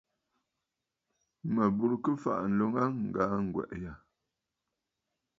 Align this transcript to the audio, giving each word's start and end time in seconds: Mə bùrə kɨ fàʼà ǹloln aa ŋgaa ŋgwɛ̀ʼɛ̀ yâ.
Mə 1.53 1.63
bùrə 1.75 1.95
kɨ 2.03 2.11
fàʼà 2.23 2.43
ǹloln 2.55 2.71
aa 2.81 2.89
ŋgaa 3.03 3.35
ŋgwɛ̀ʼɛ̀ 3.45 3.77
yâ. 3.83 3.93